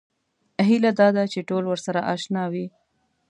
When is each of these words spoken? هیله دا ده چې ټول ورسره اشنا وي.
هیله 0.67 0.91
دا 0.99 1.07
ده 1.15 1.23
چې 1.31 1.39
ټول 1.49 1.63
ورسره 1.67 1.99
اشنا 2.13 2.43
وي. 2.53 2.65